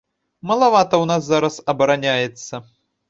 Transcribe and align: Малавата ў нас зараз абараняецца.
Малавата 0.51 0.95
ў 1.03 1.09
нас 1.11 1.21
зараз 1.27 1.59
абараняецца. 1.75 2.65